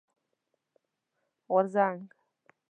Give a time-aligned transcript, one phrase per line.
[1.51, 2.03] غورځنګ